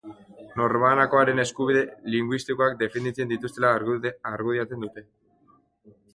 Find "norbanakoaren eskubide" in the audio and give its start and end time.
0.59-1.83